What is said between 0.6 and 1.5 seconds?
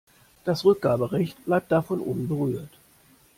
Rückgaberecht